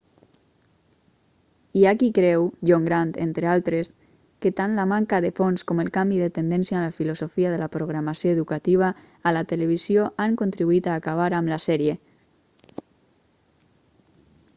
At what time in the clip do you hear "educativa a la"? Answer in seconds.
8.39-9.45